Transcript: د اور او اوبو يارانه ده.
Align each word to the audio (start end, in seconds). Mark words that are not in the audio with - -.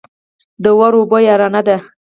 د 0.63 0.65
اور 0.77 0.93
او 0.97 1.01
اوبو 1.01 1.17
يارانه 1.27 1.61
ده. 1.67 1.77